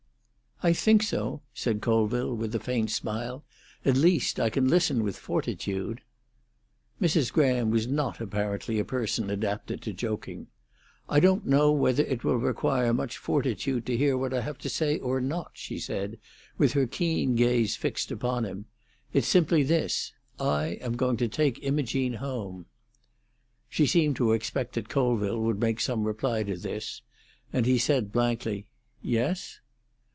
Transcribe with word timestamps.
"I 0.63 0.73
think 0.73 1.01
so," 1.01 1.41
said 1.55 1.81
Colville, 1.81 2.35
with 2.35 2.53
a 2.53 2.59
faint 2.59 2.91
smile. 2.91 3.43
"At 3.83 3.97
least 3.97 4.39
I 4.39 4.51
can 4.51 4.67
listen 4.67 5.03
with 5.03 5.17
fortitude." 5.17 6.01
Mrs. 7.01 7.33
Graham 7.33 7.71
was 7.71 7.87
not 7.87 8.21
apparently 8.21 8.77
a 8.77 8.85
person 8.85 9.31
adapted 9.31 9.81
to 9.81 9.91
joking. 9.91 10.49
"I 11.09 11.19
don't 11.19 11.47
know 11.47 11.71
whether 11.71 12.03
it 12.03 12.23
will 12.23 12.35
require 12.37 12.93
much 12.93 13.17
fortitude 13.17 13.87
to 13.87 13.97
hear 13.97 14.15
what 14.15 14.35
I 14.35 14.41
have 14.41 14.59
to 14.59 14.69
say 14.69 14.99
or 14.99 15.19
not," 15.19 15.49
she 15.55 15.79
said, 15.79 16.19
with 16.59 16.73
her 16.73 16.85
keen 16.85 17.33
gaze 17.33 17.75
fixed 17.75 18.11
upon 18.11 18.43
him. 18.45 18.65
"It's 19.13 19.27
simply 19.27 19.63
this: 19.63 20.13
I 20.39 20.77
am 20.83 20.95
going 20.95 21.17
to 21.17 21.27
take 21.27 21.63
Imogene 21.63 22.13
home." 22.13 22.67
She 23.67 23.87
seemed 23.87 24.15
to 24.17 24.33
expect 24.33 24.73
that 24.75 24.89
Colville 24.89 25.41
would 25.41 25.59
make 25.59 25.81
some 25.81 26.03
reply 26.03 26.43
to 26.43 26.55
this, 26.55 27.01
and 27.51 27.65
he 27.65 27.79
said 27.79 28.11
blankly, 28.11 28.67
"Yes?" 29.01 29.57